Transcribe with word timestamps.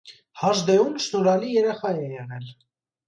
Հաշդեուն 0.43 0.95
շնորհալի 1.07 1.51
երեխա 1.59 1.93
է 2.07 2.11
եղել։ 2.17 2.51